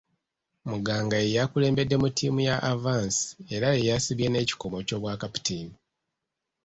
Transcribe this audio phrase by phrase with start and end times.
[0.69, 3.19] Muganga y'eyakulembeddemu ttimu ya Avance
[3.55, 5.75] era y'eyasibye n'ekikomo ky'obwa kapiteeni.